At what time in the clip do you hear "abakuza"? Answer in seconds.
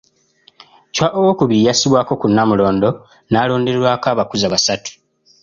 4.13-4.53